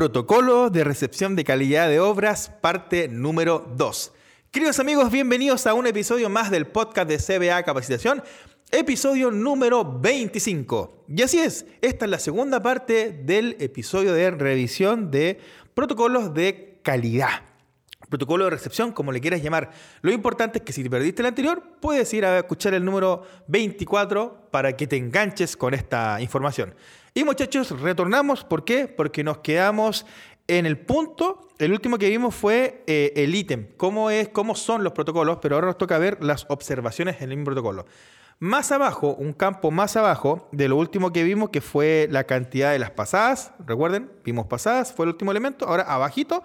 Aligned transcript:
Protocolo 0.00 0.70
de 0.70 0.82
recepción 0.82 1.36
de 1.36 1.44
calidad 1.44 1.86
de 1.86 2.00
obras, 2.00 2.50
parte 2.62 3.06
número 3.06 3.70
2. 3.76 4.12
Queridos 4.50 4.80
amigos, 4.80 5.10
bienvenidos 5.10 5.66
a 5.66 5.74
un 5.74 5.86
episodio 5.86 6.30
más 6.30 6.50
del 6.50 6.66
podcast 6.68 7.06
de 7.06 7.18
CBA 7.18 7.62
Capacitación, 7.64 8.22
episodio 8.70 9.30
número 9.30 9.84
25. 10.00 11.04
Y 11.06 11.20
así 11.20 11.40
es, 11.40 11.66
esta 11.82 12.06
es 12.06 12.10
la 12.10 12.18
segunda 12.18 12.62
parte 12.62 13.12
del 13.12 13.58
episodio 13.60 14.14
de 14.14 14.30
revisión 14.30 15.10
de 15.10 15.38
protocolos 15.74 16.32
de 16.32 16.78
calidad. 16.82 17.49
Protocolo 18.10 18.44
de 18.44 18.50
recepción, 18.50 18.92
como 18.92 19.12
le 19.12 19.20
quieras 19.20 19.42
llamar. 19.42 19.70
Lo 20.02 20.12
importante 20.12 20.58
es 20.58 20.64
que 20.64 20.72
si 20.72 20.82
te 20.82 20.90
perdiste 20.90 21.22
el 21.22 21.26
anterior, 21.26 21.62
puedes 21.80 22.12
ir 22.12 22.26
a 22.26 22.38
escuchar 22.38 22.74
el 22.74 22.84
número 22.84 23.22
24 23.46 24.48
para 24.50 24.76
que 24.76 24.86
te 24.86 24.96
enganches 24.96 25.56
con 25.56 25.72
esta 25.72 26.20
información. 26.20 26.74
Y 27.14 27.24
muchachos, 27.24 27.80
retornamos. 27.80 28.44
¿Por 28.44 28.64
qué? 28.64 28.88
Porque 28.88 29.24
nos 29.24 29.38
quedamos 29.38 30.04
en 30.46 30.66
el 30.66 30.78
punto. 30.78 31.48
El 31.58 31.72
último 31.72 31.98
que 31.98 32.08
vimos 32.08 32.34
fue 32.34 32.82
eh, 32.86 33.12
el 33.16 33.34
ítem, 33.34 33.68
cómo, 33.76 34.10
es, 34.10 34.28
cómo 34.28 34.54
son 34.54 34.82
los 34.82 34.92
protocolos, 34.92 35.38
pero 35.40 35.54
ahora 35.54 35.68
nos 35.68 35.78
toca 35.78 35.98
ver 35.98 36.22
las 36.22 36.46
observaciones 36.48 37.16
en 37.16 37.30
el 37.30 37.36
mismo 37.36 37.46
protocolo. 37.46 37.86
Más 38.40 38.72
abajo, 38.72 39.14
un 39.14 39.34
campo 39.34 39.70
más 39.70 39.96
abajo 39.96 40.48
de 40.50 40.66
lo 40.66 40.76
último 40.76 41.12
que 41.12 41.24
vimos, 41.24 41.50
que 41.50 41.60
fue 41.60 42.08
la 42.10 42.24
cantidad 42.24 42.72
de 42.72 42.78
las 42.78 42.90
pasadas. 42.90 43.52
Recuerden, 43.66 44.10
vimos 44.24 44.46
pasadas, 44.46 44.94
fue 44.94 45.04
el 45.04 45.10
último 45.10 45.30
elemento. 45.30 45.68
Ahora 45.68 45.82
abajito, 45.82 46.42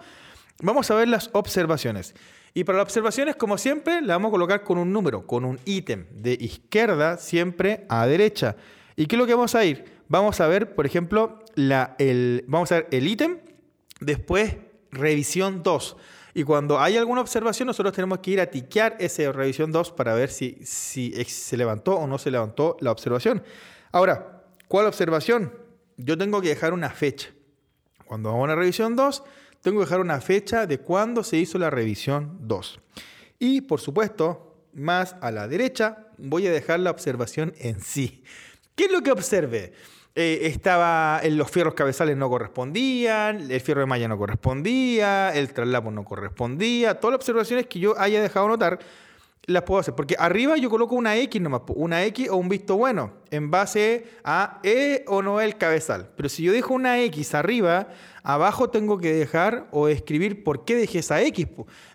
vamos 0.62 0.90
a 0.90 0.94
ver 0.94 1.08
las 1.08 1.30
observaciones. 1.32 2.14
Y 2.54 2.64
para 2.64 2.78
las 2.78 2.84
observaciones, 2.84 3.36
como 3.36 3.58
siempre, 3.58 4.00
la 4.00 4.14
vamos 4.14 4.30
a 4.30 4.32
colocar 4.32 4.64
con 4.64 4.78
un 4.78 4.92
número, 4.92 5.26
con 5.26 5.44
un 5.44 5.60
ítem, 5.64 6.06
de 6.10 6.32
izquierda 6.32 7.18
siempre 7.18 7.84
a 7.88 8.06
derecha. 8.06 8.56
¿Y 8.96 9.06
qué 9.06 9.16
es 9.16 9.20
lo 9.20 9.26
que 9.26 9.34
vamos 9.34 9.54
a 9.54 9.64
ir? 9.64 9.96
vamos 10.08 10.40
a 10.40 10.46
ver, 10.46 10.74
por 10.74 10.86
ejemplo, 10.86 11.40
el, 11.98 12.44
vamos 12.46 12.72
a 12.72 12.76
ver 12.76 12.88
el 12.90 13.06
ítem, 13.06 13.38
después 14.00 14.56
revisión 14.90 15.62
2. 15.62 15.96
Y 16.34 16.44
cuando 16.44 16.78
hay 16.78 16.96
alguna 16.96 17.22
observación, 17.22 17.66
nosotros 17.66 17.94
tenemos 17.94 18.18
que 18.18 18.32
ir 18.32 18.40
a 18.40 18.46
tiquear 18.46 18.96
esa 18.98 19.32
revisión 19.32 19.72
2 19.72 19.92
para 19.92 20.14
ver 20.14 20.30
si, 20.30 20.58
si 20.64 21.12
se 21.24 21.56
levantó 21.56 21.96
o 21.96 22.06
no 22.06 22.18
se 22.18 22.30
levantó 22.30 22.76
la 22.80 22.92
observación. 22.92 23.42
Ahora, 23.90 24.44
¿cuál 24.68 24.86
observación? 24.86 25.52
Yo 25.96 26.18
tengo 26.18 26.42
que 26.42 26.48
dejar 26.48 26.74
una 26.74 26.90
fecha. 26.90 27.30
Cuando 28.04 28.28
hago 28.28 28.42
una 28.42 28.54
revisión 28.54 28.96
2, 28.96 29.22
tengo 29.66 29.80
que 29.80 29.86
dejar 29.86 30.00
una 30.00 30.20
fecha 30.20 30.64
de 30.64 30.78
cuándo 30.78 31.24
se 31.24 31.38
hizo 31.38 31.58
la 31.58 31.70
revisión 31.70 32.38
2. 32.42 32.78
Y, 33.40 33.62
por 33.62 33.80
supuesto, 33.80 34.54
más 34.72 35.16
a 35.20 35.32
la 35.32 35.48
derecha, 35.48 36.06
voy 36.18 36.46
a 36.46 36.52
dejar 36.52 36.78
la 36.78 36.92
observación 36.92 37.52
en 37.58 37.80
sí. 37.80 38.22
¿Qué 38.76 38.84
es 38.84 38.92
lo 38.92 39.02
que 39.02 39.10
observe? 39.10 39.72
Eh, 40.14 40.42
estaba, 40.42 41.20
los 41.28 41.50
fierros 41.50 41.74
cabezales 41.74 42.16
no 42.16 42.28
correspondían, 42.28 43.50
el 43.50 43.60
fierro 43.60 43.80
de 43.80 43.86
malla 43.86 44.06
no 44.06 44.16
correspondía, 44.16 45.34
el 45.34 45.52
traslapo 45.52 45.90
no 45.90 46.04
correspondía. 46.04 47.00
Todas 47.00 47.14
las 47.14 47.18
observaciones 47.22 47.66
que 47.66 47.80
yo 47.80 47.98
haya 47.98 48.22
dejado 48.22 48.46
notar 48.46 48.78
las 49.44 49.62
puedo 49.62 49.80
hacer. 49.80 49.94
Porque 49.94 50.16
arriba 50.18 50.56
yo 50.56 50.68
coloco 50.70 50.94
una 50.94 51.16
X 51.16 51.40
nomás, 51.40 51.62
una 51.68 52.04
X 52.04 52.28
o 52.30 52.36
un 52.36 52.48
visto 52.48 52.76
bueno, 52.76 53.12
en 53.30 53.50
base 53.50 54.06
a 54.24 54.60
E 54.62 55.04
o 55.06 55.22
no 55.22 55.40
el 55.40 55.56
cabezal. 55.56 56.10
Pero 56.16 56.28
si 56.28 56.42
yo 56.42 56.52
dejo 56.52 56.74
una 56.74 57.00
X 57.02 57.34
arriba, 57.34 57.88
abajo 58.22 58.70
tengo 58.70 58.98
que 58.98 59.12
dejar 59.12 59.68
o 59.70 59.88
escribir 59.88 60.42
por 60.42 60.64
qué 60.64 60.74
dejé 60.74 60.98
esa 60.98 61.22
X. 61.22 61.46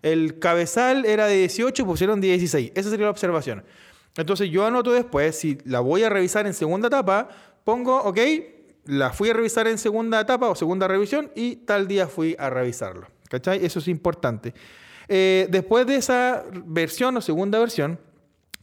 El 0.02 0.40
cabezal 0.40 1.06
era 1.06 1.28
de 1.28 1.38
18, 1.38 1.86
pusieron 1.86 2.22
de 2.22 2.28
16. 2.28 2.72
Esa 2.76 2.90
sería 2.90 3.06
la 3.06 3.12
observación. 3.12 3.64
Entonces 4.18 4.50
yo 4.50 4.66
anoto 4.66 4.92
después, 4.92 5.38
si 5.38 5.58
la 5.66 5.80
voy 5.80 6.04
a 6.04 6.10
revisar 6.10 6.46
en 6.46 6.54
segunda 6.54 6.88
etapa, 6.88 7.30
pongo, 7.64 7.98
ok, 8.02 8.20
la 8.86 9.12
fui 9.12 9.30
a 9.30 9.34
revisar 9.34 9.68
en 9.68 9.78
segunda 9.78 10.20
etapa 10.20 10.50
o 10.50 10.56
segunda 10.56 10.88
revisión 10.88 11.32
y 11.36 11.58
tal 11.58 11.88
día 11.88 12.08
fui 12.08 12.36
a 12.40 12.50
revisarlo. 12.50 13.08
¿Cachai? 13.30 13.64
Eso 13.64 13.80
es 13.80 13.88
importante. 13.88 14.54
Eh, 15.14 15.48
después 15.50 15.86
de 15.86 15.98
esa 15.98 16.46
versión 16.66 17.18
o 17.18 17.22
segunda 17.22 17.60
versión, 17.60 18.00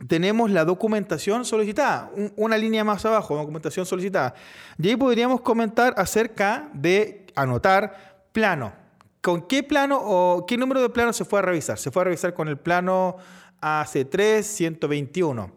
tenemos 0.07 0.51
la 0.51 0.65
documentación 0.65 1.45
solicitada, 1.45 2.11
una 2.37 2.57
línea 2.57 2.85
más 2.85 3.05
abajo, 3.05 3.37
documentación 3.37 3.85
solicitada. 3.85 4.33
Y 4.79 4.89
ahí 4.89 4.97
podríamos 4.97 5.43
comentar 5.43 5.93
acerca 5.99 6.71
de 6.73 7.27
anotar 7.35 8.25
plano. 8.33 8.73
¿Con 9.21 9.47
qué 9.47 9.63
plano 9.63 10.01
o 10.03 10.47
qué 10.47 10.57
número 10.57 10.81
de 10.81 10.89
plano 10.89 11.13
se 11.13 11.27
fue 11.27 11.41
a 11.41 11.43
revisar? 11.43 11.77
Se 11.77 11.91
fue 11.91 12.01
a 12.01 12.05
revisar 12.07 12.33
con 12.33 12.49
el 12.49 12.57
plano 12.57 13.19
AC3 13.61 14.41
121. 14.41 15.53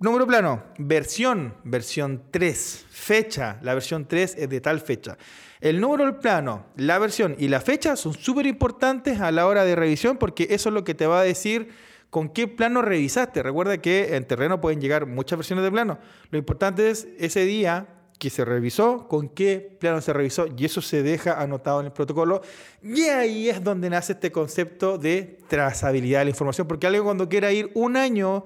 Número 0.00 0.28
plano, 0.28 0.62
versión, 0.78 1.54
versión 1.64 2.22
3, 2.30 2.86
fecha, 2.88 3.58
la 3.62 3.74
versión 3.74 4.06
3 4.06 4.36
es 4.38 4.48
de 4.48 4.60
tal 4.60 4.78
fecha. 4.78 5.18
El 5.60 5.80
número 5.80 6.04
del 6.04 6.14
plano, 6.14 6.66
la 6.76 7.00
versión 7.00 7.34
y 7.36 7.48
la 7.48 7.60
fecha 7.60 7.96
son 7.96 8.14
súper 8.14 8.46
importantes 8.46 9.20
a 9.20 9.32
la 9.32 9.48
hora 9.48 9.64
de 9.64 9.74
revisión 9.74 10.16
porque 10.16 10.46
eso 10.50 10.68
es 10.68 10.72
lo 10.72 10.84
que 10.84 10.94
te 10.94 11.08
va 11.08 11.18
a 11.18 11.24
decir 11.24 11.70
con 12.10 12.28
qué 12.28 12.46
plano 12.46 12.80
revisaste. 12.80 13.42
Recuerda 13.42 13.78
que 13.78 14.14
en 14.14 14.24
terreno 14.24 14.60
pueden 14.60 14.80
llegar 14.80 15.06
muchas 15.06 15.36
versiones 15.36 15.64
de 15.64 15.72
plano. 15.72 15.98
Lo 16.30 16.38
importante 16.38 16.90
es 16.90 17.08
ese 17.18 17.44
día 17.44 17.88
que 18.20 18.30
se 18.30 18.44
revisó, 18.44 19.08
con 19.08 19.28
qué 19.28 19.76
plano 19.80 20.00
se 20.00 20.12
revisó 20.12 20.46
y 20.56 20.64
eso 20.64 20.80
se 20.80 21.02
deja 21.02 21.42
anotado 21.42 21.80
en 21.80 21.86
el 21.86 21.92
protocolo. 21.92 22.42
Y 22.84 23.02
ahí 23.06 23.48
es 23.48 23.64
donde 23.64 23.90
nace 23.90 24.12
este 24.12 24.30
concepto 24.30 24.96
de 24.96 25.40
trazabilidad 25.48 26.20
de 26.20 26.26
la 26.26 26.30
información, 26.30 26.68
porque 26.68 26.86
alguien 26.86 27.02
cuando 27.02 27.28
quiera 27.28 27.50
ir 27.50 27.72
un 27.74 27.96
año 27.96 28.44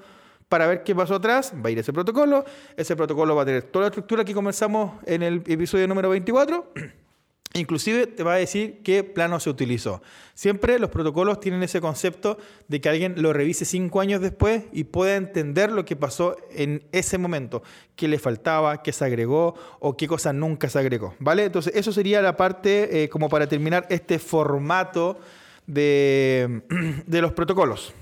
para 0.53 0.67
ver 0.67 0.83
qué 0.83 0.95
pasó 0.95 1.15
atrás, 1.15 1.55
va 1.65 1.69
a 1.69 1.71
ir 1.71 1.79
ese 1.79 1.95
protocolo. 1.95 2.45
Ese 2.77 2.95
protocolo 2.95 3.35
va 3.35 3.41
a 3.41 3.47
tener 3.47 3.63
toda 3.63 3.85
la 3.85 3.89
estructura 3.89 4.23
que 4.23 4.35
comenzamos 4.35 5.03
en 5.07 5.23
el 5.23 5.37
episodio 5.47 5.89
número 5.89 6.11
24. 6.11 6.75
Inclusive 7.55 8.07
te 8.07 8.23
va 8.23 8.35
a 8.35 8.37
decir 8.37 8.83
qué 8.85 9.03
plano 9.03 9.41
se 9.41 9.49
utilizó. 9.49 10.03
Siempre 10.35 10.79
los 10.79 10.91
protocolos 10.91 11.41
tienen 11.41 11.63
ese 11.63 11.81
concepto 11.81 12.37
de 12.69 12.83
que 12.83 12.91
alguien 12.91 13.15
lo 13.17 13.33
revise 13.33 13.65
cinco 13.65 14.03
años 14.03 14.21
después 14.21 14.65
y 14.75 14.85
pueda 14.85 15.17
entender 15.17 15.73
lo 15.73 15.87
que 15.87 15.97
pasó 15.97 16.37
en 16.51 16.83
ese 16.93 17.17
momento, 17.17 17.63
qué 17.97 18.07
le 18.07 18.19
faltaba, 18.19 18.83
qué 18.83 18.93
se 18.93 19.07
agregó 19.07 19.55
o 19.81 19.97
qué 19.97 20.07
cosa 20.07 20.35
nunca 20.35 20.69
se 20.69 20.79
agregó. 20.79 21.15
¿Vale? 21.19 21.47
Entonces, 21.47 21.73
eso 21.75 21.93
sería 21.93 22.21
la 22.21 22.37
parte 22.37 23.05
eh, 23.05 23.09
como 23.09 23.31
para 23.31 23.47
terminar 23.47 23.87
este 23.89 24.19
formato 24.19 25.19
de, 25.67 26.61
de 27.07 27.23
los 27.23 27.33
protocolos. 27.33 27.95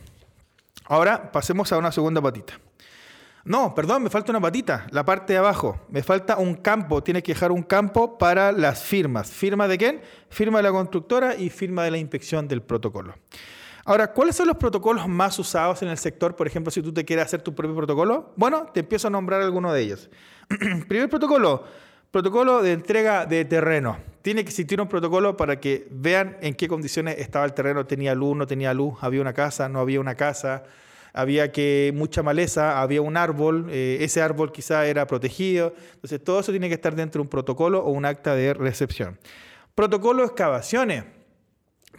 Ahora 0.90 1.30
pasemos 1.30 1.70
a 1.70 1.78
una 1.78 1.92
segunda 1.92 2.20
patita. 2.20 2.54
No, 3.44 3.76
perdón, 3.76 4.02
me 4.02 4.10
falta 4.10 4.32
una 4.32 4.40
patita, 4.40 4.88
la 4.90 5.04
parte 5.04 5.34
de 5.34 5.38
abajo. 5.38 5.78
Me 5.88 6.02
falta 6.02 6.36
un 6.36 6.56
campo, 6.56 7.00
tiene 7.00 7.22
que 7.22 7.32
dejar 7.32 7.52
un 7.52 7.62
campo 7.62 8.18
para 8.18 8.50
las 8.50 8.82
firmas. 8.82 9.30
¿Firma 9.30 9.68
de 9.68 9.78
quién? 9.78 10.00
Firma 10.30 10.58
de 10.58 10.64
la 10.64 10.72
constructora 10.72 11.36
y 11.36 11.48
firma 11.48 11.84
de 11.84 11.92
la 11.92 11.98
inspección 11.98 12.48
del 12.48 12.62
protocolo. 12.62 13.14
Ahora, 13.84 14.12
¿cuáles 14.12 14.34
son 14.34 14.48
los 14.48 14.56
protocolos 14.56 15.06
más 15.06 15.38
usados 15.38 15.80
en 15.82 15.90
el 15.90 15.96
sector? 15.96 16.34
Por 16.34 16.48
ejemplo, 16.48 16.72
si 16.72 16.82
tú 16.82 16.92
te 16.92 17.04
quieres 17.04 17.26
hacer 17.26 17.40
tu 17.40 17.54
propio 17.54 17.76
protocolo. 17.76 18.32
Bueno, 18.34 18.66
te 18.74 18.80
empiezo 18.80 19.06
a 19.06 19.10
nombrar 19.10 19.42
alguno 19.42 19.72
de 19.72 19.82
ellos. 19.82 20.10
Primer 20.88 21.08
protocolo, 21.08 21.62
protocolo 22.10 22.62
de 22.62 22.72
entrega 22.72 23.26
de 23.26 23.44
terreno. 23.44 24.09
Tiene 24.22 24.42
que 24.44 24.50
existir 24.50 24.80
un 24.80 24.88
protocolo 24.88 25.36
para 25.36 25.60
que 25.60 25.86
vean 25.90 26.36
en 26.42 26.54
qué 26.54 26.68
condiciones 26.68 27.18
estaba 27.18 27.46
el 27.46 27.54
terreno, 27.54 27.86
tenía 27.86 28.14
luz, 28.14 28.36
no 28.36 28.46
tenía 28.46 28.74
luz, 28.74 28.98
había 29.00 29.22
una 29.22 29.32
casa, 29.32 29.68
no 29.70 29.80
había 29.80 29.98
una 29.98 30.14
casa, 30.14 30.64
había 31.14 31.52
que 31.52 31.92
mucha 31.94 32.22
maleza, 32.22 32.82
había 32.82 33.00
un 33.00 33.16
árbol, 33.16 33.68
eh, 33.70 33.98
ese 34.00 34.20
árbol 34.20 34.52
quizá 34.52 34.86
era 34.86 35.06
protegido. 35.06 35.74
Entonces 35.94 36.22
todo 36.22 36.40
eso 36.40 36.52
tiene 36.52 36.68
que 36.68 36.74
estar 36.74 36.94
dentro 36.94 37.20
de 37.20 37.22
un 37.22 37.28
protocolo 37.28 37.80
o 37.80 37.90
un 37.90 38.04
acta 38.04 38.34
de 38.34 38.52
recepción. 38.52 39.18
Protocolo 39.74 40.20
de 40.20 40.26
excavaciones. 40.26 41.04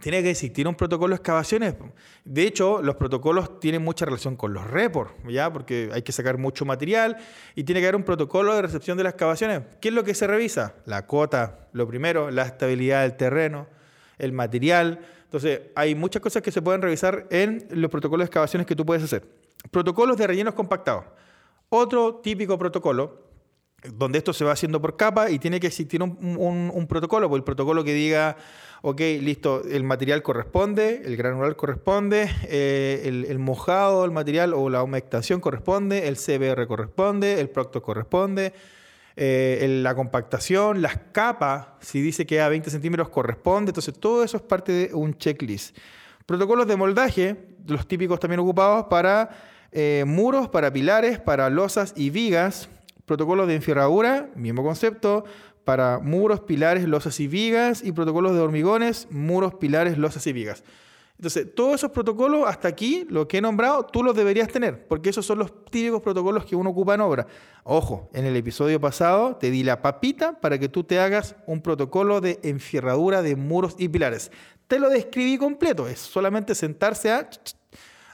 Tiene 0.02 0.20
que 0.20 0.30
existir 0.30 0.66
un 0.66 0.74
protocolo 0.74 1.14
de 1.14 1.18
excavaciones. 1.18 1.76
De 2.24 2.42
hecho, 2.42 2.82
los 2.82 2.96
protocolos 2.96 3.60
tienen 3.60 3.84
mucha 3.84 4.04
relación 4.04 4.34
con 4.34 4.52
los 4.52 4.68
reports, 4.68 5.12
¿ya? 5.28 5.52
Porque 5.52 5.90
hay 5.92 6.02
que 6.02 6.10
sacar 6.10 6.38
mucho 6.38 6.64
material 6.64 7.18
y 7.54 7.62
tiene 7.62 7.80
que 7.80 7.86
haber 7.86 7.94
un 7.94 8.02
protocolo 8.02 8.52
de 8.52 8.62
recepción 8.62 8.98
de 8.98 9.04
las 9.04 9.12
excavaciones. 9.12 9.62
¿Qué 9.80 9.90
es 9.90 9.94
lo 9.94 10.02
que 10.02 10.14
se 10.14 10.26
revisa? 10.26 10.74
La 10.86 11.06
cota, 11.06 11.68
lo 11.72 11.86
primero, 11.86 12.32
la 12.32 12.42
estabilidad 12.42 13.02
del 13.02 13.16
terreno, 13.16 13.68
el 14.18 14.32
material. 14.32 14.98
Entonces, 15.22 15.60
hay 15.76 15.94
muchas 15.94 16.20
cosas 16.20 16.42
que 16.42 16.50
se 16.50 16.60
pueden 16.60 16.82
revisar 16.82 17.28
en 17.30 17.68
los 17.70 17.88
protocolos 17.88 18.24
de 18.24 18.26
excavaciones 18.26 18.66
que 18.66 18.74
tú 18.74 18.84
puedes 18.84 19.04
hacer. 19.04 19.24
Protocolos 19.70 20.16
de 20.16 20.26
rellenos 20.26 20.54
compactados. 20.54 21.04
Otro 21.68 22.16
típico 22.16 22.58
protocolo 22.58 23.31
donde 23.84 24.18
esto 24.18 24.32
se 24.32 24.44
va 24.44 24.52
haciendo 24.52 24.80
por 24.80 24.96
capa 24.96 25.30
y 25.30 25.38
tiene 25.38 25.58
que 25.58 25.66
existir 25.66 26.02
un, 26.02 26.86
protocolo, 26.88 27.28
pues 27.28 27.40
el 27.40 27.44
protocolo 27.44 27.82
que 27.82 27.94
diga, 27.94 28.36
ok, 28.82 29.00
listo, 29.20 29.62
el 29.64 29.82
material 29.82 30.22
corresponde, 30.22 31.02
el 31.04 31.16
granular 31.16 31.56
corresponde, 31.56 32.30
eh, 32.44 33.02
el, 33.04 33.38
mojado 33.38 34.02
del 34.02 34.12
material 34.12 34.54
o 34.54 34.70
la 34.70 34.82
humectación 34.82 35.40
corresponde, 35.40 36.08
el 36.08 36.16
CBR 36.16 36.66
corresponde, 36.66 37.40
el 37.40 37.50
procto 37.50 37.82
corresponde, 37.82 38.52
eh, 39.16 39.80
la 39.82 39.94
compactación, 39.94 40.80
las 40.80 40.98
capas, 41.10 41.66
si 41.80 42.00
dice 42.00 42.24
que 42.24 42.40
a 42.40 42.48
20 42.48 42.70
centímetros 42.70 43.08
corresponde, 43.08 43.70
entonces 43.70 43.98
todo 43.98 44.22
eso 44.22 44.36
es 44.36 44.42
parte 44.42 44.72
de 44.72 44.94
un 44.94 45.14
checklist. 45.14 45.76
Protocolos 46.24 46.68
de 46.68 46.76
moldaje, 46.76 47.36
los 47.66 47.86
típicos 47.86 48.20
también 48.20 48.40
ocupados 48.40 48.86
para 48.86 49.30
eh, 49.72 50.04
muros, 50.06 50.48
para 50.48 50.72
pilares, 50.72 51.18
para 51.18 51.50
losas 51.50 51.92
y 51.96 52.10
vigas, 52.10 52.68
protocolos 53.12 53.46
de 53.46 53.56
enfierradura, 53.56 54.30
mismo 54.36 54.62
concepto, 54.62 55.24
para 55.64 55.98
muros, 55.98 56.40
pilares, 56.40 56.88
losas 56.88 57.20
y 57.20 57.26
vigas 57.26 57.84
y 57.84 57.92
protocolos 57.92 58.32
de 58.32 58.40
hormigones, 58.40 59.06
muros, 59.10 59.52
pilares, 59.56 59.98
losas 59.98 60.26
y 60.26 60.32
vigas. 60.32 60.64
Entonces, 61.16 61.54
todos 61.54 61.74
esos 61.74 61.90
protocolos, 61.90 62.48
hasta 62.48 62.68
aquí, 62.68 63.06
lo 63.10 63.28
que 63.28 63.36
he 63.36 63.40
nombrado, 63.42 63.84
tú 63.84 64.02
los 64.02 64.16
deberías 64.16 64.48
tener, 64.48 64.88
porque 64.88 65.10
esos 65.10 65.26
son 65.26 65.40
los 65.40 65.52
típicos 65.66 66.00
protocolos 66.00 66.46
que 66.46 66.56
uno 66.56 66.70
ocupa 66.70 66.94
en 66.94 67.02
obra. 67.02 67.26
Ojo, 67.64 68.08
en 68.14 68.24
el 68.24 68.34
episodio 68.34 68.80
pasado 68.80 69.36
te 69.36 69.50
di 69.50 69.62
la 69.62 69.82
papita 69.82 70.40
para 70.40 70.58
que 70.58 70.70
tú 70.70 70.84
te 70.84 70.98
hagas 70.98 71.36
un 71.46 71.60
protocolo 71.60 72.22
de 72.22 72.40
enfierradura 72.42 73.20
de 73.20 73.36
muros 73.36 73.74
y 73.76 73.90
pilares. 73.90 74.32
Te 74.68 74.78
lo 74.78 74.88
describí 74.88 75.36
completo, 75.36 75.86
es 75.86 75.98
solamente 75.98 76.54
sentarse 76.54 77.12
a, 77.12 77.28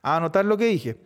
a 0.03 0.17
anotar 0.17 0.45
lo 0.45 0.57
que 0.57 0.67
dije. 0.67 0.97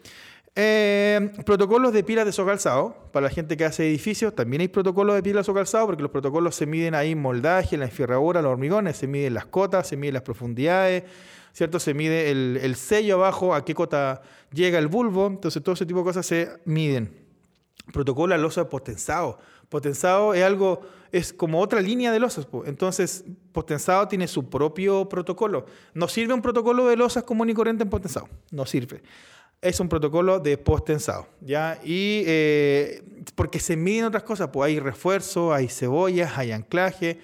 Eh, 0.54 1.32
protocolos 1.46 1.94
de 1.94 2.04
pilas 2.04 2.26
de 2.26 2.32
socalzado. 2.32 2.94
Para 3.10 3.25
la 3.25 3.31
gente 3.31 3.56
que 3.56 3.64
hace 3.64 3.88
edificios, 3.88 4.34
también 4.34 4.60
hay 4.60 4.69
protocolos 4.69 5.14
de 5.14 5.22
pilas 5.22 5.40
de 5.40 5.44
socalzado 5.46 5.87
porque 5.87 6.02
los 6.02 6.10
protocolos 6.10 6.54
se 6.54 6.66
miden 6.66 6.94
ahí 6.94 7.12
en 7.12 7.22
moldaje, 7.22 7.76
en 7.76 7.81
la 7.81 7.87
enfierradura, 7.87 8.43
los 8.43 8.52
hormigones, 8.52 8.96
se 8.96 9.06
miden 9.06 9.34
las 9.34 9.46
cotas, 9.46 9.88
se 9.88 9.96
miden 9.96 10.14
las 10.14 10.22
profundidades, 10.22 11.04
¿cierto? 11.52 11.81
Se 11.81 11.94
mide 11.94 12.31
el, 12.31 12.76
sello 12.76 13.16
abajo, 13.16 13.54
a 13.54 13.64
qué 13.64 13.75
cota 13.75 14.20
llega 14.52 14.78
el 14.78 14.88
bulbo. 14.88 15.26
Entonces, 15.26 15.62
todo 15.62 15.75
ese 15.75 15.87
tipo 15.87 16.00
de 16.00 16.04
cosas 16.04 16.26
se 16.26 16.50
miden. 16.66 17.16
Protocolo 17.93 18.34
a 18.34 18.38
losa 18.38 18.69
potenzado. 18.69 19.38
Potenzado 19.70 20.34
es 20.34 20.44
algo, 20.44 20.82
es 21.12 21.32
como 21.32 21.60
otra 21.60 21.81
línea 21.81 22.12
de 22.12 22.20
losas. 22.20 22.46
Entonces, 22.66 23.25
potenzado 23.52 24.06
tiene 24.06 24.28
su 24.28 24.50
propio 24.50 25.08
protocolo. 25.08 25.64
No 25.94 26.08
sirve 26.08 26.34
un 26.34 26.43
protocolo 26.43 26.87
de 26.88 26.96
losas 26.96 27.25
común 27.25 27.49
y 27.49 27.54
corriente 27.54 27.84
en 27.84 27.88
potenzado. 27.88 28.28
No 28.50 28.66
sirve 28.66 29.02
es 29.62 29.79
un 29.79 29.88
protocolo 29.88 30.41
de 30.41 30.59
post-tensado, 30.59 31.29
¿ya? 31.41 31.79
Y 31.85 32.25
eh, 32.26 33.03
porque 33.37 33.61
se 33.61 33.76
miden 33.76 34.06
otras 34.06 34.25
cosas, 34.25 34.49
pues 34.53 34.67
hay 34.67 34.81
refuerzo, 34.81 35.55
hay 35.55 35.69
cebollas, 35.69 36.37
hay 36.37 36.50
anclaje, 36.50 37.20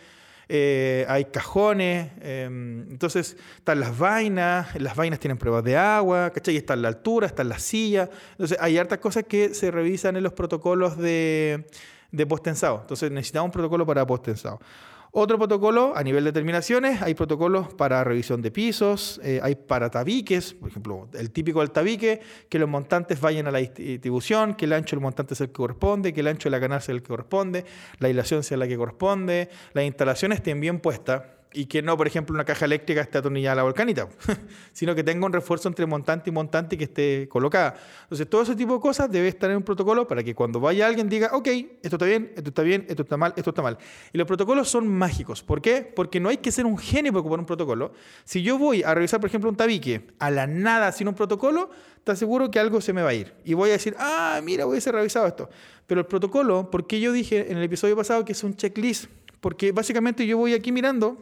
eh, 0.48 1.04
hay 1.08 1.24
cajones, 1.26 2.12
em, 2.20 2.82
entonces 2.92 3.36
están 3.56 3.80
las 3.80 3.98
vainas, 3.98 4.80
las 4.80 4.94
vainas 4.94 5.18
tienen 5.18 5.36
pruebas 5.36 5.64
de 5.64 5.76
agua, 5.76 6.30
¿cachai? 6.30 6.56
Está 6.56 6.76
la 6.76 6.88
altura, 6.88 7.26
está 7.26 7.42
la 7.42 7.58
silla, 7.58 8.08
entonces 8.30 8.56
hay 8.60 8.78
hartas 8.78 8.98
cosas 8.98 9.24
que 9.24 9.52
se 9.52 9.72
revisan 9.72 10.16
en 10.16 10.22
los 10.22 10.32
protocolos 10.32 10.96
de, 10.96 11.66
de 12.12 12.26
post-tensado, 12.26 12.78
entonces 12.82 13.10
necesitamos 13.10 13.48
un 13.48 13.52
protocolo 13.52 13.84
para 13.84 14.06
post-tensado. 14.06 14.60
Otro 15.10 15.38
protocolo 15.38 15.94
a 15.96 16.02
nivel 16.02 16.24
de 16.24 16.32
terminaciones, 16.32 17.00
hay 17.00 17.14
protocolos 17.14 17.72
para 17.72 18.04
revisión 18.04 18.42
de 18.42 18.50
pisos, 18.50 19.20
eh, 19.24 19.40
hay 19.42 19.54
para 19.54 19.90
tabiques, 19.90 20.52
por 20.52 20.68
ejemplo, 20.68 21.08
el 21.14 21.30
típico 21.30 21.60
del 21.60 21.70
tabique, 21.70 22.20
que 22.48 22.58
los 22.58 22.68
montantes 22.68 23.18
vayan 23.20 23.46
a 23.46 23.50
la 23.50 23.58
distribución, 23.58 24.54
que 24.54 24.66
el 24.66 24.74
ancho 24.74 24.96
del 24.96 25.02
montante 25.02 25.34
sea 25.34 25.44
el 25.44 25.50
que 25.50 25.56
corresponde, 25.56 26.12
que 26.12 26.20
el 26.20 26.26
ancho 26.26 26.48
de 26.48 26.50
la 26.50 26.60
canal 26.60 26.82
sea 26.82 26.94
el 26.94 27.02
que 27.02 27.08
corresponde, 27.08 27.64
la 27.98 28.08
aislación 28.08 28.42
sea 28.42 28.58
la 28.58 28.68
que 28.68 28.76
corresponde, 28.76 29.48
las 29.72 29.84
instalaciones 29.84 30.38
estén 30.38 30.60
bien 30.60 30.78
puestas 30.78 31.22
y 31.52 31.66
que 31.66 31.80
no, 31.82 31.96
por 31.96 32.06
ejemplo, 32.06 32.34
una 32.34 32.44
caja 32.44 32.66
eléctrica 32.66 33.00
esté 33.00 33.18
atornillada 33.18 33.52
a 33.52 33.56
la 33.56 33.62
volcanita, 33.62 34.08
sino 34.72 34.94
que 34.94 35.02
tenga 35.02 35.24
un 35.24 35.32
refuerzo 35.32 35.68
entre 35.68 35.86
montante 35.86 36.30
y 36.30 36.32
montante 36.32 36.76
que 36.76 36.84
esté 36.84 37.28
colocada. 37.28 37.74
Entonces, 38.02 38.28
todo 38.28 38.42
ese 38.42 38.54
tipo 38.54 38.74
de 38.74 38.80
cosas 38.80 39.10
debe 39.10 39.28
estar 39.28 39.50
en 39.50 39.56
un 39.56 39.62
protocolo 39.62 40.06
para 40.06 40.22
que 40.22 40.34
cuando 40.34 40.60
vaya 40.60 40.86
alguien 40.86 41.08
diga, 41.08 41.30
ok, 41.32 41.48
esto 41.82 41.96
está 41.96 42.04
bien, 42.04 42.32
esto 42.36 42.50
está 42.50 42.62
bien, 42.62 42.86
esto 42.88 43.02
está 43.02 43.16
mal, 43.16 43.32
esto 43.36 43.50
está 43.50 43.62
mal. 43.62 43.78
Y 44.12 44.18
los 44.18 44.26
protocolos 44.26 44.68
son 44.68 44.88
mágicos. 44.88 45.42
¿Por 45.42 45.62
qué? 45.62 45.82
Porque 45.82 46.20
no 46.20 46.28
hay 46.28 46.38
que 46.38 46.52
ser 46.52 46.66
un 46.66 46.76
genio 46.76 47.12
para 47.12 47.20
ocupar 47.20 47.38
un 47.38 47.46
protocolo. 47.46 47.92
Si 48.24 48.42
yo 48.42 48.58
voy 48.58 48.82
a 48.82 48.94
revisar, 48.94 49.20
por 49.20 49.28
ejemplo, 49.28 49.48
un 49.48 49.56
tabique 49.56 50.08
a 50.18 50.30
la 50.30 50.46
nada 50.46 50.92
sin 50.92 51.08
un 51.08 51.14
protocolo, 51.14 51.70
está 51.96 52.14
seguro 52.14 52.50
que 52.50 52.58
algo 52.58 52.80
se 52.80 52.92
me 52.92 53.02
va 53.02 53.10
a 53.10 53.14
ir. 53.14 53.32
Y 53.44 53.54
voy 53.54 53.70
a 53.70 53.72
decir, 53.72 53.94
ah, 53.98 54.40
mira, 54.44 54.66
voy 54.66 54.78
a 54.78 54.80
ser 54.80 54.94
revisado 54.94 55.26
esto. 55.26 55.48
Pero 55.86 56.00
el 56.00 56.06
protocolo, 56.06 56.70
porque 56.70 57.00
yo 57.00 57.12
dije 57.12 57.50
en 57.50 57.56
el 57.56 57.64
episodio 57.64 57.96
pasado 57.96 58.24
que 58.24 58.32
es 58.32 58.44
un 58.44 58.54
checklist, 58.54 59.06
porque 59.40 59.72
básicamente 59.72 60.26
yo 60.26 60.36
voy 60.36 60.52
aquí 60.52 60.72
mirando 60.72 61.16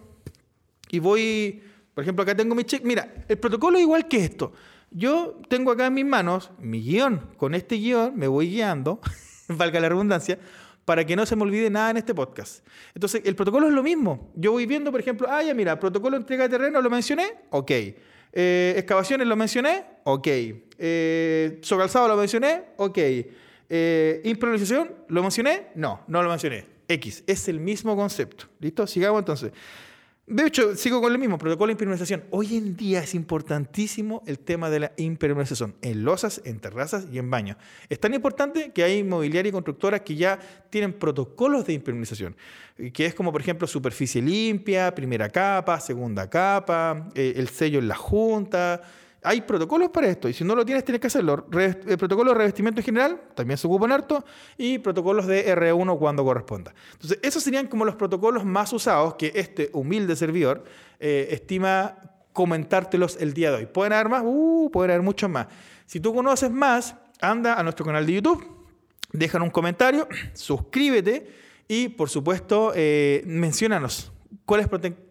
y 0.90 0.98
voy, 0.98 1.62
por 1.94 2.02
ejemplo, 2.02 2.22
acá 2.22 2.34
tengo 2.34 2.54
mi 2.54 2.64
check. 2.64 2.82
Mira, 2.84 3.12
el 3.28 3.38
protocolo 3.38 3.76
es 3.78 3.82
igual 3.82 4.08
que 4.08 4.24
esto. 4.24 4.52
Yo 4.90 5.40
tengo 5.48 5.70
acá 5.70 5.86
en 5.86 5.94
mis 5.94 6.06
manos 6.06 6.50
mi 6.58 6.80
guion. 6.82 7.20
Con 7.36 7.54
este 7.54 7.76
guion 7.76 8.16
me 8.16 8.28
voy 8.28 8.50
guiando, 8.50 9.00
valga 9.48 9.80
la 9.80 9.88
redundancia, 9.88 10.38
para 10.84 11.04
que 11.04 11.16
no 11.16 11.26
se 11.26 11.36
me 11.36 11.42
olvide 11.42 11.68
nada 11.68 11.90
en 11.90 11.96
este 11.96 12.14
podcast. 12.14 12.64
Entonces, 12.94 13.22
el 13.24 13.34
protocolo 13.34 13.66
es 13.66 13.72
lo 13.72 13.82
mismo. 13.82 14.32
Yo 14.36 14.52
voy 14.52 14.66
viendo, 14.66 14.90
por 14.90 15.00
ejemplo, 15.00 15.26
ah, 15.28 15.42
ya 15.42 15.52
mira, 15.52 15.78
protocolo 15.78 16.16
entrega 16.16 16.44
de 16.44 16.50
terreno, 16.50 16.80
lo 16.80 16.90
mencioné, 16.90 17.26
ok. 17.50 17.70
Eh, 18.38 18.74
excavaciones 18.76 19.26
lo 19.26 19.34
mencioné, 19.34 19.84
ok. 20.04 20.28
Eh, 20.78 21.58
socalzado 21.62 22.06
lo 22.06 22.16
mencioné, 22.16 22.66
ok. 22.76 22.98
Eh, 23.68 24.20
improvisación, 24.24 24.92
¿lo 25.08 25.22
mencioné? 25.22 25.68
No, 25.74 26.02
no 26.06 26.22
lo 26.22 26.28
mencioné. 26.28 26.66
X, 26.88 27.24
es 27.26 27.48
el 27.48 27.58
mismo 27.58 27.96
concepto. 27.96 28.46
¿Listo? 28.60 28.86
Sigamos 28.86 29.20
entonces. 29.20 29.52
De 30.26 30.44
hecho, 30.44 30.74
sigo 30.74 31.00
con 31.00 31.12
el 31.12 31.20
mismo 31.20 31.38
protocolo 31.38 31.68
de 31.68 31.74
impermeabilización. 31.74 32.24
Hoy 32.30 32.56
en 32.56 32.76
día 32.76 32.98
es 32.98 33.14
importantísimo 33.14 34.24
el 34.26 34.40
tema 34.40 34.70
de 34.70 34.80
la 34.80 34.92
impermeabilización 34.96 35.76
en 35.82 36.02
losas, 36.02 36.42
en 36.44 36.58
terrazas 36.58 37.06
y 37.12 37.18
en 37.18 37.30
baños. 37.30 37.56
Es 37.88 38.00
tan 38.00 38.12
importante 38.12 38.72
que 38.72 38.82
hay 38.82 38.98
inmobiliarias 38.98 39.50
y 39.50 39.52
constructoras 39.52 40.00
que 40.00 40.16
ya 40.16 40.40
tienen 40.68 40.94
protocolos 40.94 41.64
de 41.64 41.74
impermeabilización, 41.74 42.36
que 42.92 43.06
es 43.06 43.14
como, 43.14 43.30
por 43.30 43.40
ejemplo, 43.40 43.68
superficie 43.68 44.20
limpia, 44.20 44.92
primera 44.96 45.28
capa, 45.28 45.78
segunda 45.78 46.28
capa, 46.28 47.08
eh, 47.14 47.34
el 47.36 47.48
sello 47.48 47.78
en 47.78 47.86
la 47.86 47.94
junta, 47.94 48.82
hay 49.26 49.40
protocolos 49.40 49.90
para 49.90 50.06
esto 50.06 50.28
y 50.28 50.32
si 50.32 50.44
no 50.44 50.54
lo 50.54 50.64
tienes, 50.64 50.84
tienes 50.84 51.00
que 51.00 51.08
hacerlo. 51.08 51.46
el 51.52 51.60
eh, 51.60 51.96
protocolo 51.96 52.30
de 52.30 52.38
revestimiento 52.38 52.80
en 52.80 52.84
general 52.84 53.20
también 53.34 53.58
se 53.58 53.66
ocupa 53.66 53.86
en 53.86 53.92
harto 53.92 54.24
y 54.56 54.78
protocolos 54.78 55.26
de 55.26 55.52
R1 55.54 55.98
cuando 55.98 56.24
corresponda. 56.24 56.72
Entonces, 56.92 57.18
esos 57.22 57.42
serían 57.42 57.66
como 57.66 57.84
los 57.84 57.96
protocolos 57.96 58.44
más 58.44 58.72
usados 58.72 59.14
que 59.14 59.32
este 59.34 59.70
humilde 59.72 60.14
servidor 60.14 60.62
eh, 61.00 61.28
estima 61.32 61.98
comentártelos 62.32 63.16
el 63.20 63.34
día 63.34 63.50
de 63.50 63.56
hoy. 63.56 63.66
¿Pueden 63.66 63.94
haber 63.94 64.08
más? 64.08 64.22
Uh, 64.24 64.70
pueden 64.72 64.92
haber 64.92 65.02
muchos 65.02 65.28
más. 65.28 65.48
Si 65.86 65.98
tú 65.98 66.14
conoces 66.14 66.50
más, 66.50 66.94
anda 67.20 67.54
a 67.54 67.62
nuestro 67.64 67.84
canal 67.84 68.06
de 68.06 68.12
YouTube, 68.12 68.46
dejan 69.12 69.42
un 69.42 69.50
comentario, 69.50 70.06
suscríbete 70.34 71.28
y, 71.66 71.88
por 71.88 72.10
supuesto, 72.10 72.72
eh, 72.76 73.24
menciónanos 73.26 74.12
cuáles, 74.44 74.68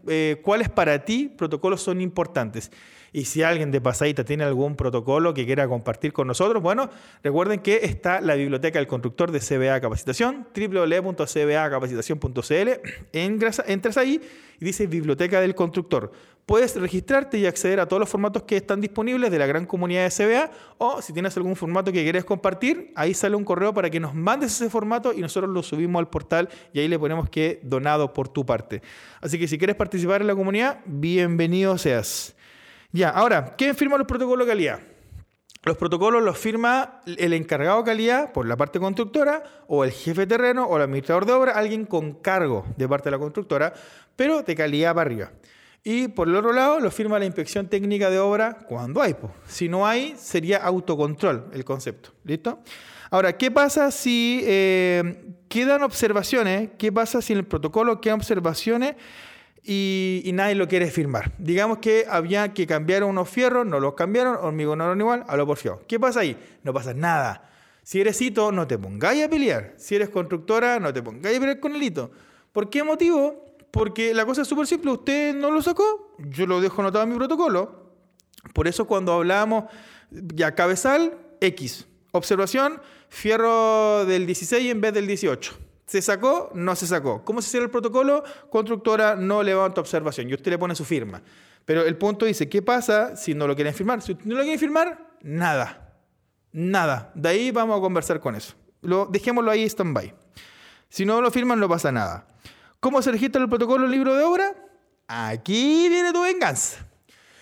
eh, 0.07 0.41
cuáles 0.43 0.69
para 0.69 1.03
ti 1.03 1.27
protocolos 1.27 1.81
son 1.81 2.01
importantes. 2.01 2.71
Y 3.15 3.23
si 3.23 3.43
alguien 3.43 3.71
de 3.71 3.79
pasadita 3.79 4.25
tiene 4.25 4.43
algún 4.43 4.75
protocolo 4.75 5.33
que 5.33 5.45
quiera 5.45 5.69
compartir 5.69 6.11
con 6.11 6.27
nosotros, 6.27 6.61
bueno, 6.61 6.89
recuerden 7.23 7.61
que 7.61 7.85
está 7.85 8.19
la 8.19 8.35
biblioteca 8.35 8.77
del 8.77 8.89
constructor 8.89 9.31
de 9.31 9.39
CBA 9.39 9.79
Capacitación, 9.79 10.45
www.cbacapacitación.cl. 10.53 12.69
Entras 13.13 13.97
ahí 13.97 14.19
y 14.59 14.65
dice 14.65 14.87
Biblioteca 14.87 15.39
del 15.39 15.55
Constructor. 15.55 16.11
Puedes 16.45 16.75
registrarte 16.75 17.37
y 17.37 17.45
acceder 17.45 17.79
a 17.79 17.87
todos 17.87 18.01
los 18.01 18.09
formatos 18.09 18.43
que 18.43 18.57
están 18.57 18.81
disponibles 18.81 19.31
de 19.31 19.39
la 19.39 19.47
gran 19.47 19.65
comunidad 19.65 20.03
de 20.03 20.11
CBA 20.11 20.51
o 20.77 21.01
si 21.01 21.13
tienes 21.13 21.37
algún 21.37 21.55
formato 21.55 21.93
que 21.93 22.03
quieres 22.03 22.25
compartir, 22.25 22.91
ahí 22.95 23.13
sale 23.13 23.37
un 23.37 23.45
correo 23.45 23.73
para 23.73 23.89
que 23.89 24.01
nos 24.01 24.13
mandes 24.13 24.51
ese 24.51 24.69
formato 24.69 25.13
y 25.13 25.21
nosotros 25.21 25.49
lo 25.49 25.63
subimos 25.63 26.01
al 26.01 26.09
portal 26.09 26.49
y 26.73 26.81
ahí 26.81 26.89
le 26.89 26.99
ponemos 26.99 27.29
que 27.29 27.61
donado 27.63 28.11
por 28.11 28.27
tu 28.27 28.45
parte. 28.45 28.81
Así 29.21 29.39
que 29.39 29.47
si 29.47 29.57
quieres 29.57 29.77
participar 29.77 30.19
en 30.19 30.27
la 30.27 30.35
comunidad, 30.35 30.81
bienvenido 30.85 31.77
seas. 31.77 32.34
Ya, 32.95 33.09
ahora, 33.09 33.55
¿quién 33.57 33.75
firma 33.75 33.97
los 33.97 34.07
protocolos 34.07 34.47
de 34.47 34.53
calidad? 34.53 34.79
Los 35.63 35.75
protocolos 35.75 36.23
los 36.23 36.37
firma 36.37 37.01
el 37.05 37.33
encargado 37.33 37.79
de 37.79 37.83
calidad 37.83 38.31
por 38.31 38.47
la 38.47 38.55
parte 38.55 38.79
constructora 38.79 39.43
o 39.67 39.83
el 39.83 39.91
jefe 39.91 40.21
de 40.21 40.27
terreno 40.27 40.63
o 40.63 40.77
el 40.77 40.83
administrador 40.83 41.25
de 41.25 41.33
obra, 41.33 41.51
alguien 41.51 41.83
con 41.83 42.13
cargo 42.13 42.65
de 42.77 42.87
parte 42.87 43.09
de 43.09 43.11
la 43.11 43.19
constructora, 43.19 43.73
pero 44.15 44.43
de 44.43 44.55
calidad 44.55 44.95
para 44.95 45.07
arriba. 45.09 45.31
Y 45.83 46.07
por 46.07 46.29
el 46.29 46.37
otro 46.37 46.53
lado, 46.53 46.79
lo 46.79 46.89
firma 46.89 47.19
la 47.19 47.25
inspección 47.25 47.67
técnica 47.67 48.09
de 48.09 48.19
obra 48.19 48.59
cuando 48.65 49.01
hay. 49.01 49.13
Si 49.45 49.67
no 49.67 49.85
hay, 49.85 50.15
sería 50.17 50.59
autocontrol 50.59 51.49
el 51.51 51.65
concepto. 51.65 52.11
¿Listo? 52.23 52.59
Ahora, 53.09 53.35
¿qué 53.35 53.51
pasa 53.51 53.91
si 53.91 54.41
eh, 54.45 55.33
quedan 55.49 55.83
observaciones? 55.83 56.69
¿Qué 56.77 56.93
pasa 56.93 57.21
si 57.21 57.33
en 57.33 57.39
el 57.39 57.45
protocolo 57.45 57.99
quedan 57.99 58.19
observaciones? 58.19 58.95
Y, 59.67 60.29
nadie 60.33 60.55
lo 60.55 60.67
quiere 60.67 60.91
firmar. 60.91 61.33
Digamos 61.39 61.79
que 61.79 62.05
había 62.07 62.53
que 62.53 62.67
cambiar 62.67 63.03
unos 63.03 63.27
fierros, 63.27 63.65
no 63.65 63.79
los 63.79 63.95
cambiaron, 63.95 64.37
hormigonaron 64.39 64.99
igual, 64.99 65.23
a 65.27 65.35
lo 65.35 65.47
porfiado. 65.47 65.81
¿Qué 65.87 65.99
pasa 65.99 66.19
ahí? 66.19 66.37
No 66.63 66.71
pasa 66.73 66.93
nada. 66.93 67.49
Si 67.81 67.99
eres 67.99 68.21
hito, 68.21 68.51
no 68.51 68.67
te 68.67 68.77
pongáis 68.77 69.23
a 69.23 69.29
pelear. 69.29 69.73
Si 69.77 69.95
eres 69.95 70.09
constructora, 70.09 70.79
no 70.79 70.93
te 70.93 71.01
pongáis 71.01 71.37
a 71.37 71.39
pelear 71.39 71.59
con 71.59 71.75
el 71.75 71.81
hito. 71.81 72.11
¿Por 72.51 72.69
qué 72.69 72.83
motivo? 72.83 73.45
Porque 73.71 74.13
la 74.13 74.25
cosa 74.25 74.43
es 74.43 74.47
súper 74.47 74.67
simple. 74.67 74.91
Usted 74.91 75.35
no 75.35 75.49
lo 75.49 75.61
sacó, 75.61 76.15
yo 76.19 76.45
lo 76.45 76.61
dejo 76.61 76.81
anotado 76.81 77.03
en 77.03 77.09
mi 77.09 77.15
protocolo. 77.15 77.91
Por 78.53 78.67
eso 78.67 78.85
cuando 78.85 79.13
hablamos 79.13 79.65
ya 80.11 80.53
cabezal, 80.53 81.17
X. 81.41 81.87
Observación, 82.11 82.81
fierro 83.09 84.05
del 84.05 84.25
16 84.25 84.71
en 84.71 84.79
vez 84.79 84.93
del 84.93 85.07
18. 85.07 85.64
¿Se 85.85 86.01
sacó? 86.01 86.51
No 86.53 86.75
se 86.75 86.87
sacó. 86.87 87.23
¿Cómo 87.23 87.41
se 87.41 87.49
cierra 87.49 87.65
el 87.65 87.71
protocolo? 87.71 88.23
Constructora 88.49 89.15
no 89.15 89.43
levanta 89.43 89.81
observación 89.81 90.29
y 90.29 90.33
usted 90.33 90.51
le 90.51 90.57
pone 90.57 90.75
su 90.75 90.83
firma. 90.83 91.21
Pero 91.65 91.83
el 91.83 91.97
punto 91.97 92.25
dice, 92.25 92.49
¿qué 92.49 92.61
pasa 92.61 93.15
si 93.15 93.33
no 93.33 93.47
lo 93.47 93.55
quieren 93.55 93.73
firmar? 93.73 94.01
Si 94.01 94.17
no 94.23 94.35
lo 94.35 94.41
quieren 94.41 94.59
firmar, 94.59 95.15
nada. 95.21 95.93
Nada. 96.51 97.11
De 97.15 97.29
ahí 97.29 97.51
vamos 97.51 97.77
a 97.77 97.81
conversar 97.81 98.19
con 98.19 98.35
eso. 98.35 98.55
Lo, 98.81 99.05
dejémoslo 99.07 99.51
ahí 99.51 99.65
stand-by. 99.65 100.13
Si 100.89 101.05
no 101.05 101.21
lo 101.21 101.31
firman, 101.31 101.59
no 101.59 101.67
pasa 101.67 101.91
nada. 101.91 102.27
¿Cómo 102.79 103.01
se 103.01 103.11
registra 103.11 103.41
el 103.41 103.49
protocolo 103.49 103.85
el 103.85 103.91
libro 103.91 104.15
de 104.15 104.23
obra? 104.23 104.55
Aquí 105.07 105.89
viene 105.89 106.13
tu 106.13 106.21
venganza. 106.21 106.85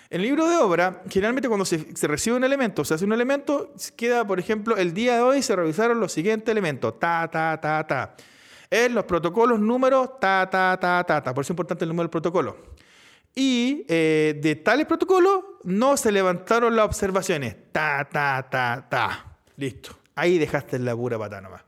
En 0.10 0.22
el 0.22 0.28
libro 0.28 0.48
de 0.48 0.58
obra, 0.58 1.02
generalmente 1.10 1.48
cuando 1.48 1.66
se, 1.66 1.86
recibe 2.04 2.36
un 2.36 2.44
elemento, 2.44 2.86
se 2.86 2.94
hace 2.94 3.04
un 3.04 3.14
elemento, 3.14 3.74
queda, 3.96 4.26
por 4.28 4.40
ejemplo, 4.40 4.78
el 4.78 4.94
día 4.94 5.16
de 5.16 5.22
hoy 5.22 5.42
se 5.42 5.56
revisaron 5.56 6.00
los 6.00 6.12
siguientes 6.12 6.52
elementos, 6.52 7.00
ta, 7.00 7.28
ta, 7.32 7.60
ta, 7.60 7.86
ta. 7.88 8.16
En 8.76 8.96
los 8.96 9.04
protocolos 9.04 9.60
números, 9.60 10.20
ta, 10.20 10.50
ta, 10.50 10.76
ta, 10.82 11.04
ta, 11.04 11.22
ta. 11.22 11.32
Por 11.32 11.44
eso 11.44 11.50
es 11.50 11.50
importante 11.52 11.86
el 11.86 11.90
número 11.90 12.06
del 12.06 12.10
protocolo. 12.10 12.58
Y 13.36 13.86
eh, 13.88 14.40
de 14.42 14.56
tales 14.56 14.88
protocolos 14.88 15.42
no 15.64 15.96
se 15.96 16.12
levantaron 16.12 16.76
las 16.76 16.88
observaciones, 16.88 17.56
ta, 17.72 18.10
ta, 18.12 18.48
ta, 18.50 18.88
ta. 18.90 19.38
Listo. 19.58 19.96
Ahí 20.16 20.40
dejaste 20.40 20.80
la 20.80 20.96
pura 20.96 21.20
pata 21.20 21.40
nomás. 21.40 21.62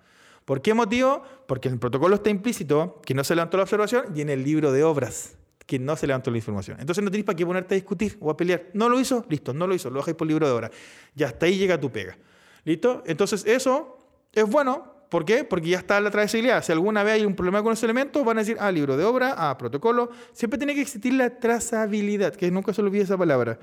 ¿Por 0.46 0.64
qué 0.64 0.74
motivo? 0.74 1.22
Porque 1.46 1.68
en 1.68 1.76
el 1.76 1.80
protocolo 1.80 2.16
está 2.16 2.32
implícito 2.32 3.00
que 3.06 3.14
no 3.14 3.24
se 3.24 3.36
levantó 3.36 3.58
la 3.58 3.64
observación 3.64 4.06
y 4.16 4.22
en 4.22 4.32
el 4.32 4.44
libro 4.44 4.72
de 4.72 4.84
obras 4.84 5.38
que 5.68 5.78
no 5.78 5.96
se 5.96 6.08
levantó 6.08 6.32
la 6.32 6.38
información. 6.38 6.80
Entonces 6.80 7.04
no 7.04 7.12
tienes 7.12 7.26
para 7.26 7.36
qué 7.36 7.46
ponerte 7.46 7.76
a 7.76 7.78
discutir 7.78 8.18
o 8.20 8.32
a 8.32 8.36
pelear. 8.36 8.66
No 8.74 8.90
lo 8.90 9.00
hizo, 9.00 9.24
listo, 9.30 9.54
no 9.54 9.68
lo 9.68 9.76
hizo, 9.76 9.92
lo 9.92 10.00
bajáis 10.00 10.18
por 10.18 10.26
libro 10.26 10.48
de 10.48 10.54
obra. 10.54 10.72
Ya 11.14 11.28
hasta 11.28 11.46
ahí 11.46 11.60
llega 11.60 11.80
tu 11.80 11.92
pega. 11.92 12.18
¿Listo? 12.64 13.04
Entonces 13.06 13.46
eso 13.46 14.00
es 14.34 14.50
bueno. 14.50 14.95
¿Por 15.16 15.24
qué? 15.24 15.46
Porque 15.46 15.70
ya 15.70 15.78
está 15.78 16.02
la 16.02 16.12
trazabilidad. 16.12 16.62
Si 16.62 16.74
alguna 16.74 17.02
vez 17.02 17.14
hay 17.14 17.26
un 17.26 17.38
problema 17.38 17.64
con 17.64 17.72
ese 17.72 17.86
elemento, 17.86 18.22
van 18.26 18.38
a 18.38 18.42
decir, 18.42 18.58
ah, 18.60 18.70
libro 18.70 18.98
de 18.98 19.06
obra, 19.06 19.34
ah, 19.38 19.58
protocolo. 19.58 20.10
Siempre 20.34 20.58
tiene 20.58 20.76
que 20.76 20.82
existir 20.82 21.14
la 21.14 21.30
trazabilidad, 21.30 22.36
que 22.36 22.52
nunca 22.52 22.74
se 22.74 22.82
olvide 22.82 23.04
esa 23.04 23.18
palabra. 23.18 23.58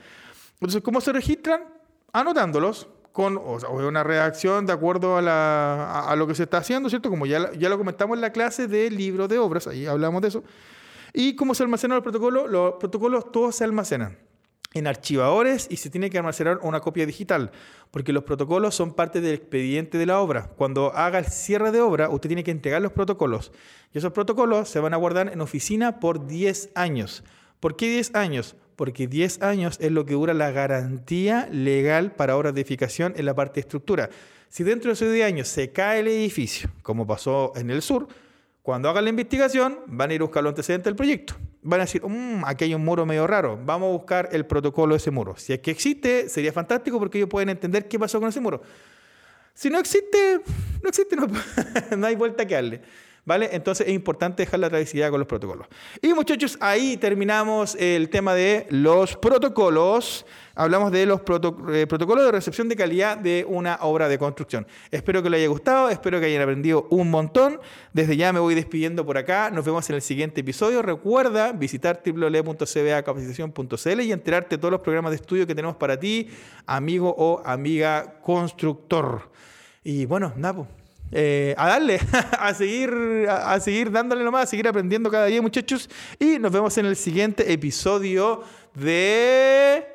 Entonces, 0.55 0.81
¿cómo 0.81 1.03
se 1.03 1.13
registran? 1.13 1.65
Anotándolos 2.11 2.89
con 3.13 3.37
una 3.37 4.03
redacción 4.03 4.65
de 4.65 4.73
acuerdo 4.73 5.19
a, 5.19 6.11
a, 6.11 6.17
lo 6.17 6.27
que 6.27 6.35
se 6.35 6.45
está 6.45 6.57
haciendo, 6.57 6.89
¿cierto? 6.89 7.11
Como 7.11 7.27
ya, 7.27 7.53
ya 7.53 7.69
lo 7.69 7.77
comentamos 7.77 8.17
en 8.17 8.23
la 8.23 8.33
clase 8.33 8.67
de 8.67 8.91
libro 8.91 9.29
de 9.29 9.37
obras, 9.37 9.67
ahí 9.67 9.85
hablamos 9.85 10.23
de 10.23 10.29
eso. 10.29 10.43
¿Y 11.13 11.37
cómo 11.37 11.55
se 11.55 11.65
almacenan 11.65 11.97
los 11.97 12.03
protocolos? 12.03 12.51
Los 12.51 12.77
protocolos 12.81 13.31
todos 13.31 13.57
se 13.57 13.65
almacenan 13.65 14.17
en 14.75 14.87
archivadores 14.87 15.67
y 15.71 15.77
se 15.77 15.91
tiene 15.91 16.11
que 16.11 16.19
almacenar 16.19 16.59
una 16.63 16.81
copia 16.81 17.07
digital, 17.07 17.51
porque 17.91 18.13
los 18.13 18.25
protocolos 18.25 18.75
son 18.75 18.95
parte 18.95 19.21
del 19.21 19.35
expediente 19.35 19.99
de 19.99 20.07
la 20.07 20.21
obra. 20.21 20.49
Cuando 20.57 20.95
haga 20.95 21.19
el 21.19 21.27
cierre 21.27 21.73
de 21.73 21.81
obra, 21.81 22.09
usted 22.09 22.29
tiene 22.29 22.45
que 22.45 22.51
entregar 22.51 22.81
los 22.81 22.93
protocolos. 22.93 23.53
Y 23.93 23.99
esos 23.99 24.13
protocolos 24.13 24.69
se 24.69 24.81
van 24.81 24.95
a 24.95 24.97
guardar 24.97 25.31
en 25.33 25.41
oficina 25.41 26.01
por 26.01 26.27
10 26.27 26.71
años. 26.75 27.23
¿Por 27.61 27.77
qué 27.77 27.89
10 27.91 28.15
años? 28.15 28.57
Porque 28.77 29.07
10 29.07 29.43
años 29.43 29.77
es 29.81 29.93
lo 29.93 30.07
que 30.07 30.15
dura 30.15 30.35
la 30.35 30.51
garantía 30.51 31.49
legal 31.53 32.13
para 32.13 32.37
obras 32.37 32.55
de 32.55 32.63
edificación 32.63 33.13
en 33.17 33.27
la 33.27 33.35
parte 33.35 33.55
de 33.55 33.61
estructura. 33.61 34.11
Si 34.49 34.65
dentro 34.65 34.89
de 34.89 34.95
esos 34.95 35.13
10 35.13 35.27
años 35.27 35.49
se 35.49 35.71
cae 35.71 36.01
el 36.01 36.09
edificio, 36.09 36.71
como 36.83 37.07
pasó 37.07 37.53
en 37.57 37.71
el 37.71 37.83
sur, 37.83 38.09
cuando 38.63 38.89
hagan 38.89 39.05
la 39.05 39.11
investigación, 39.11 39.81
van 39.87 40.11
a 40.11 40.15
ir 40.15 40.21
a 40.21 40.25
buscar 40.25 40.43
los 40.43 40.53
antecedentes 40.53 40.85
del 40.85 40.95
proyecto. 40.95 41.35
Van 41.63 41.81
a 41.81 41.85
decir, 41.85 42.03
mmm, 42.05 42.45
aquí 42.45 42.65
hay 42.65 42.75
un 42.75 42.85
muro 42.85 43.05
medio 43.05 43.27
raro, 43.27 43.59
vamos 43.65 43.89
a 43.89 43.93
buscar 43.93 44.29
el 44.33 44.47
protocolo 44.47 44.95
de 44.95 44.99
ese 44.99 45.11
muro. 45.11 45.37
Si 45.37 45.53
es 45.53 45.59
que 45.59 45.73
existe, 45.73 46.29
sería 46.29 46.53
fantástico 46.53 46.99
porque 46.99 47.19
ellos 47.19 47.29
pueden 47.29 47.49
entender 47.49 47.89
qué 47.89 47.99
pasó 47.99 48.21
con 48.21 48.29
ese 48.29 48.41
muro. 48.41 48.63
Si 49.53 49.69
no 49.69 49.79
existe, 49.79 50.41
no 50.83 50.89
existe, 50.89 51.17
no, 51.17 51.27
no 51.97 52.07
hay 52.07 52.15
vuelta 52.15 52.47
que 52.47 52.55
darle. 52.55 52.83
¿Vale? 53.25 53.51
Entonces 53.53 53.87
es 53.87 53.93
importante 53.95 54.43
dejar 54.43 54.59
la 54.59 54.69
tradicionalidad 54.69 55.11
con 55.13 55.21
los 55.21 55.29
protocolos. 55.29 55.69
Y 56.01 56.13
muchachos, 56.13 56.59
ahí 56.61 56.97
terminamos 56.97 57.77
el 57.77 58.09
tema 58.09 58.35
de 58.35 58.67
los 58.69 59.17
protocolos. 59.17 60.27
Hablamos 60.57 60.91
de 60.91 61.07
los 61.07 61.21
eh, 61.21 61.87
protocolos 61.87 62.25
de 62.25 62.33
recepción 62.33 62.69
de 62.69 62.75
calidad 62.75 63.17
de 63.17 63.47
una 63.49 63.79
obra 63.83 64.09
de 64.09 64.19
construcción. 64.19 64.67
Espero 64.91 65.23
que 65.23 65.31
les 65.31 65.39
haya 65.39 65.47
gustado, 65.49 65.89
espero 65.89 66.19
que 66.19 66.27
hayan 66.27 66.43
aprendido 66.43 66.89
un 66.91 67.11
montón. 67.11 67.61
Desde 67.93 68.17
ya 68.17 68.33
me 68.33 68.41
voy 68.41 68.57
despidiendo 68.57 69.07
por 69.07 69.17
acá. 69.17 69.51
Nos 69.51 69.65
vemos 69.65 69.89
en 69.89 69.95
el 69.95 70.03
siguiente 70.03 70.41
episodio. 70.41 70.83
Recuerda 70.83 71.53
visitar 71.53 72.03
www.cbacapacitación.cl 72.05 74.01
y 74.01 74.11
enterarte 74.11 74.57
de 74.57 74.61
todos 74.61 74.73
los 74.73 74.81
programas 74.81 75.13
de 75.13 75.17
estudio 75.17 75.47
que 75.47 75.55
tenemos 75.55 75.77
para 75.77 75.97
ti, 75.97 76.29
amigo 76.67 77.15
o 77.17 77.41
amiga 77.45 78.19
constructor. 78.21 79.31
Y 79.85 80.07
bueno, 80.07 80.33
Napo. 80.35 80.82
Eh, 81.15 81.55
a 81.59 81.69
darle, 81.69 82.01
a 82.39 82.55
seguir, 82.55 82.91
a, 83.29 83.61
seguir 83.61 83.91
dándole 83.91 84.25
nomás, 84.25 84.45
a 84.45 84.47
seguir 84.47 84.67
aprendiendo 84.67 85.11
cada 85.11 85.27
día, 85.27 85.43
muchachos. 85.43 85.89
Y 86.19 86.39
nos 86.39 86.51
vemos 86.51 86.77
en 86.79 86.87
el 86.87 86.97
siguiente 86.97 87.53
episodio 87.53 88.43
de 88.75 89.87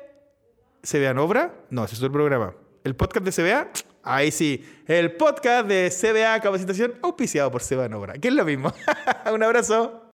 ¿CBA 0.82 1.10
en 1.10 1.18
obra? 1.18 1.54
No, 1.70 1.84
ese 1.84 1.96
es 1.96 2.02
el 2.02 2.12
programa. 2.12 2.54
¿El 2.84 2.94
podcast 2.94 3.26
de 3.26 3.32
CBA? 3.32 3.68
Ahí 4.04 4.30
sí, 4.30 4.64
el 4.86 5.12
podcast 5.16 5.66
de 5.66 5.90
CBA 5.90 6.40
Capacitación 6.40 6.94
auspiciado 7.02 7.50
por 7.50 7.62
CBA 7.62 7.86
en 7.86 7.94
obra, 7.94 8.12
que 8.14 8.28
es 8.28 8.34
lo 8.34 8.44
mismo. 8.44 8.72
Un 9.32 9.42
abrazo. 9.42 10.04